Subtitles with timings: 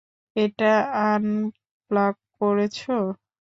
[0.35, 0.71] এটা
[1.05, 2.77] আনপ্লাগ করেছ?